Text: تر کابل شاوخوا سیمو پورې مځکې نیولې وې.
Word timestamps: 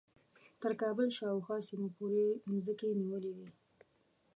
تر 0.61 0.71
کابل 0.81 1.07
شاوخوا 1.17 1.57
سیمو 1.67 1.87
پورې 1.97 2.23
مځکې 2.51 2.89
نیولې 3.01 3.31
وې. 3.37 3.49